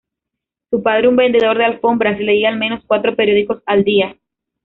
Su 0.71 0.81
padre, 0.81 1.07
un 1.09 1.15
vendedor 1.15 1.59
de 1.59 1.65
alfombras, 1.65 2.19
leía 2.19 2.49
al 2.49 2.57
menos 2.57 2.83
cuatro 2.87 3.15
periódicos 3.15 3.61
al 3.67 3.83
día. 3.83 4.17